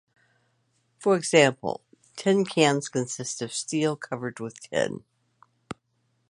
[0.97, 1.85] For example,
[2.17, 5.03] tin cans consist of steel covered with tin.